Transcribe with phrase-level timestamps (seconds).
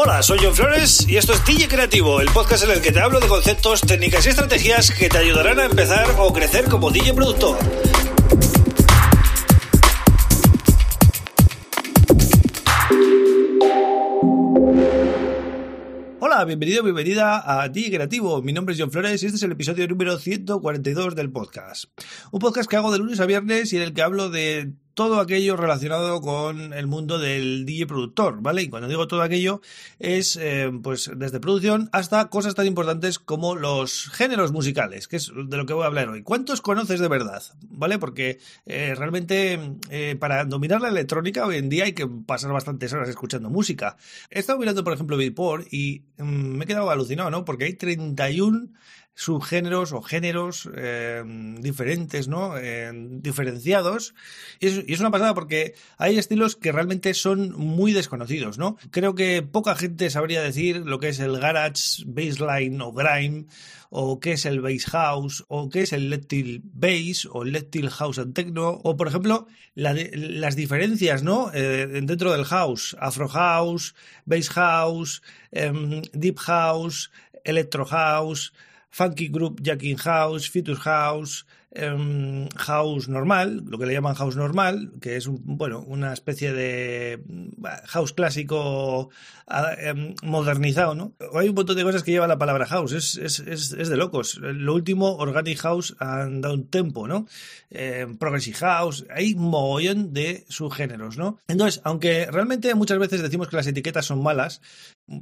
[0.00, 3.00] Hola, soy John Flores y esto es DJ Creativo, el podcast en el que te
[3.00, 7.14] hablo de conceptos, técnicas y estrategias que te ayudarán a empezar o crecer como DJ
[7.14, 7.58] productor.
[16.20, 18.40] Hola, bienvenido, bienvenida a DJ Creativo.
[18.40, 21.86] Mi nombre es John Flores y este es el episodio número 142 del podcast.
[22.30, 25.20] Un podcast que hago de lunes a viernes y en el que hablo de todo
[25.20, 28.62] aquello relacionado con el mundo del DJ productor, ¿vale?
[28.62, 29.60] Y cuando digo todo aquello
[30.00, 35.30] es eh, pues desde producción hasta cosas tan importantes como los géneros musicales, que es
[35.32, 36.24] de lo que voy a hablar hoy.
[36.24, 37.44] ¿Cuántos conoces de verdad?
[37.68, 38.00] ¿Vale?
[38.00, 42.92] Porque eh, realmente eh, para dominar la electrónica hoy en día hay que pasar bastantes
[42.92, 43.96] horas escuchando música.
[44.30, 47.44] He estado mirando, por ejemplo, Beatport y mm, me he quedado alucinado, ¿no?
[47.44, 48.70] Porque hay 31
[49.18, 51.24] subgéneros o géneros eh,
[51.58, 52.56] diferentes, ¿no?
[52.56, 54.14] Eh, diferenciados.
[54.60, 58.76] Y es, una pasada porque hay estilos que realmente son muy desconocidos, ¿no?
[58.92, 63.46] Creo que poca gente sabría decir lo que es el garage, baseline o grime,
[63.90, 68.20] o qué es el bass house, o qué es el electric bass, o electric house
[68.20, 71.50] and techno, o por ejemplo, las diferencias, ¿no?
[71.52, 73.96] Eh, dentro del house, afro house,
[74.26, 77.10] bass house, em, deep house,
[77.42, 78.52] electro house,
[78.90, 81.44] Funky Group, Jacking House, Fetus House,
[81.76, 87.22] um, House normal, lo que le llaman House normal, que es bueno, una especie de
[87.86, 89.10] House clásico
[89.46, 91.12] um, modernizado, ¿no?
[91.34, 94.38] Hay un montón de cosas que lleva la palabra House, es, es, es, de locos.
[94.38, 97.26] Lo último, Organic House and Down Tempo, ¿no?
[97.70, 101.38] Eh, Progressive House, hay un mogollón de subgéneros, ¿no?
[101.48, 104.60] Entonces, aunque realmente muchas veces decimos que las etiquetas son malas,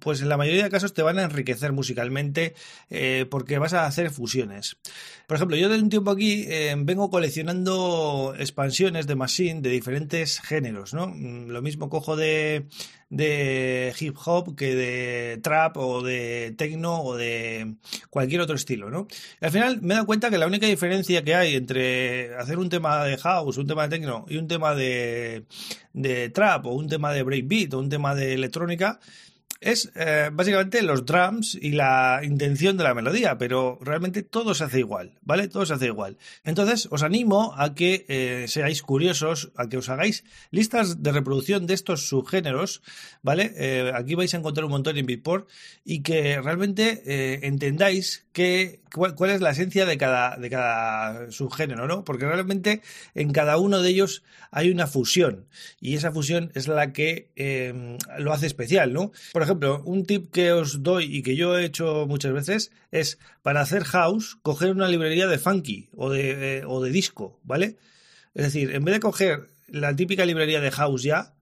[0.00, 2.54] pues en la mayoría de casos te van a enriquecer musicalmente
[2.90, 4.76] eh, porque vas a hacer fusiones.
[5.26, 10.40] Por ejemplo, yo de un tiempo aquí eh, vengo coleccionando expansiones de Machine de diferentes
[10.40, 11.08] géneros, ¿no?
[11.08, 12.66] Mm, lo mismo cojo de,
[13.10, 17.74] de hip hop que de trap o de techno o de
[18.10, 19.06] cualquier otro estilo, ¿no?
[19.40, 22.68] Al final me he dado cuenta que la única diferencia que hay entre hacer un
[22.68, 25.44] tema de house, un tema de techno y un tema de,
[25.92, 28.98] de trap o un tema de breakbeat o un tema de electrónica
[29.62, 34.64] es eh, básicamente los drums y la intención de la melodía, pero realmente todo se
[34.64, 35.46] hace igual, ¿vale?
[35.46, 36.18] Todo se hace igual.
[36.44, 41.66] Entonces, os animo a que eh, seáis curiosos, a que os hagáis listas de reproducción
[41.66, 42.82] de estos subgéneros,
[43.22, 43.52] ¿vale?
[43.56, 45.48] Eh, aquí vais a encontrar un montón en Beatport
[45.84, 51.86] y que realmente entendáis que, cuál, cuál, es la esencia de cada, de cada subgénero,
[51.86, 52.04] ¿no?
[52.04, 52.82] Porque realmente
[53.14, 55.46] en cada uno de ellos hay una fusión
[55.80, 57.30] y esa fusión es la que
[58.18, 59.12] lo hace especial, ¿no?
[59.32, 63.18] Por ejemplo, un tip que os doy y que yo he hecho muchas veces es
[63.42, 67.76] para hacer house, coger una librería de funky o de, eh, o de disco, ¿vale?
[68.34, 71.34] Es decir, en vez de coger la típica librería de house ya,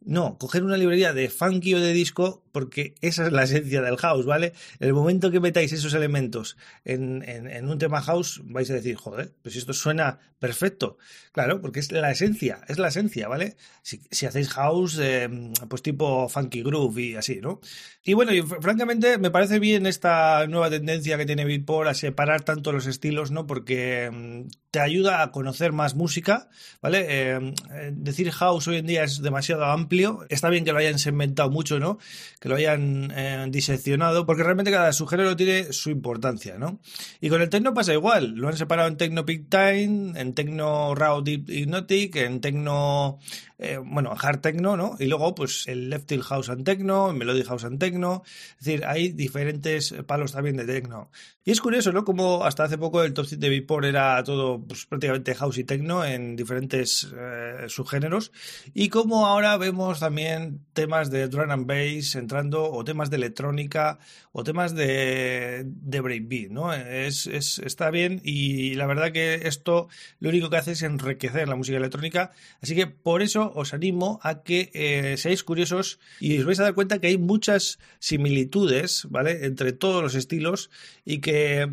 [0.00, 3.96] no, coger una librería de funky o de disco porque esa es la esencia del
[3.98, 4.52] house, ¿vale?
[4.80, 9.32] El momento que metáis esos elementos en, en, un tema house, vais a decir, joder,
[9.42, 10.98] pues esto suena perfecto.
[11.32, 13.56] Claro, porque es la esencia, es la esencia, ¿vale?
[13.82, 15.28] Si, si hacéis house, eh,
[15.68, 17.60] pues tipo funky groove y así, ¿no?
[18.02, 22.42] Y bueno, y francamente me parece bien esta nueva tendencia que tiene Beatport a separar
[22.42, 23.46] tanto los estilos, ¿no?
[23.46, 26.48] Porque mm, te ayuda a conocer más música,
[26.80, 27.06] ¿vale?
[27.08, 27.54] Eh,
[27.92, 29.87] decir house hoy en día es demasiado amplio.
[30.28, 31.98] Está bien que lo hayan segmentado mucho, ¿no?
[32.40, 36.80] Que lo hayan eh, diseccionado, porque realmente cada subgénero tiene su importancia, ¿no?
[37.20, 40.94] Y con el techno pasa igual, lo han separado en techno peak time, en techno
[40.94, 43.18] raw deep hypnotic, en techno,
[43.58, 44.96] eh, bueno, hard techno, ¿no?
[44.98, 48.22] Y luego, pues, el left house and techno, melody house and techno,
[48.58, 51.10] es decir, hay diferentes palos también de techno.
[51.44, 52.04] Y es curioso, ¿no?
[52.04, 55.64] Como hasta hace poco el top 7 de Beatport era todo pues, prácticamente house y
[55.64, 58.32] techno en diferentes eh, subgéneros,
[58.74, 63.98] y como ahora vemos también temas de drum and bass entrando, o temas de electrónica,
[64.32, 66.72] o temas de, de breakbeat, ¿no?
[66.72, 69.88] Es, es, está bien, y la verdad que esto
[70.20, 74.20] lo único que hace es enriquecer la música electrónica, así que por eso os animo
[74.22, 79.06] a que eh, seáis curiosos y os vais a dar cuenta que hay muchas similitudes,
[79.10, 79.46] ¿vale?
[79.46, 80.70] Entre todos los estilos
[81.04, 81.66] y que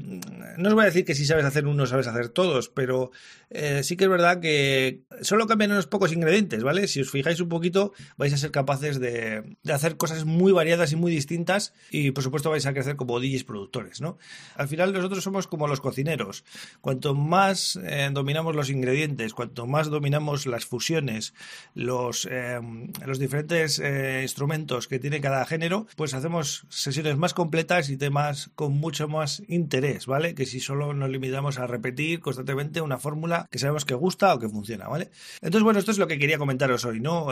[0.58, 3.12] no os voy a decir que si sabes hacer uno sabes hacer todos, pero
[3.50, 6.88] eh, sí que es verdad que solo cambian unos pocos ingredientes, ¿vale?
[6.88, 10.96] Si os fijáis un poquito vais a ser capaces de, hacer cosas muy variadas y
[10.96, 14.18] muy distintas y por supuesto vais a crecer como DJs productores, ¿no?
[14.56, 16.44] Al final nosotros somos como los cocineros.
[16.82, 21.34] Cuanto más eh, dominamos los ingredientes, cuanto más dominamos las fusiones,
[21.74, 22.60] los, eh,
[23.06, 28.52] los diferentes eh, instrumentos que tiene cada género, pues hacemos sesiones más completas y temas
[28.56, 30.36] con mucho más interés, ¿vale?
[30.36, 34.40] Que si solo nos limitamos a repetir constantemente una fórmula que sabemos que gusta o
[34.40, 35.10] que funciona, ¿vale?
[35.42, 37.28] Entonces, bueno, esto es lo que quería comentaros hoy, ¿no?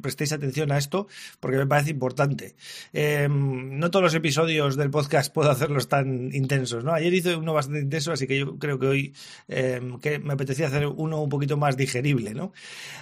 [0.00, 1.06] Prestéis atención a esto
[1.40, 2.54] porque me parece importante.
[2.92, 6.92] Em, no todos los episodios del podcast puedo hacerlos tan intensos, ¿no?
[6.92, 9.14] Ayer hice uno bastante intenso, así que yo creo que hoy
[9.48, 12.52] em, que me apetecía hacer uno un poquito más digerible, ¿no?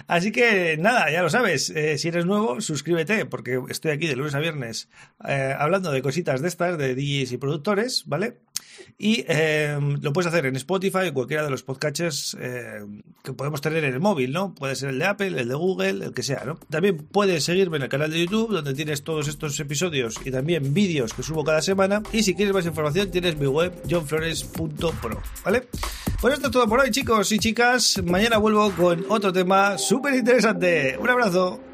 [0.07, 4.15] Así que nada, ya lo sabes, eh, si eres nuevo, suscríbete porque estoy aquí de
[4.15, 4.89] lunes a viernes
[5.27, 8.37] eh, hablando de cositas de estas, de DJs y productores, ¿vale?
[8.97, 11.65] Y eh, lo puedes hacer en Spotify o cualquiera de los
[12.39, 12.85] eh,
[13.23, 14.53] que podemos tener en el móvil, ¿no?
[14.53, 16.59] Puede ser el de Apple, el de Google, el que sea, ¿no?
[16.93, 21.13] Puedes seguirme en el canal de YouTube, donde tienes todos estos episodios y también vídeos
[21.13, 22.01] que subo cada semana.
[22.11, 25.67] Y si quieres más información, tienes mi web, johnflores.pro, ¿vale?
[26.21, 28.01] Pues esto es todo por hoy, chicos y chicas.
[28.03, 30.97] Mañana vuelvo con otro tema súper interesante.
[30.97, 31.68] Un abrazo.